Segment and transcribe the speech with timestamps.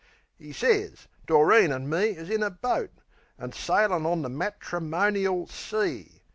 [0.39, 2.89] 'E sez Doreen an' me is in a boat,
[3.37, 6.23] An' sailin' on the matrimonial sea.